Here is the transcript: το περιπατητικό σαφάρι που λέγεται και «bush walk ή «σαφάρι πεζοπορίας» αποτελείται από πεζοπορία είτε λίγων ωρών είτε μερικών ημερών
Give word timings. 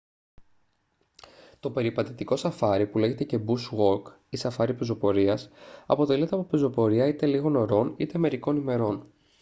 το 1.59 1.71
περιπατητικό 1.71 2.35
σαφάρι 2.35 2.87
που 2.87 2.97
λέγεται 2.97 3.23
και 3.23 3.39
«bush 3.47 3.77
walk 3.79 4.01
ή 4.29 4.37
«σαφάρι 4.37 4.73
πεζοπορίας» 4.73 5.49
αποτελείται 5.85 6.35
από 6.35 6.43
πεζοπορία 6.43 7.07
είτε 7.07 7.25
λίγων 7.25 7.55
ωρών 7.55 7.93
είτε 7.97 8.17
μερικών 8.17 8.57
ημερών 8.57 9.05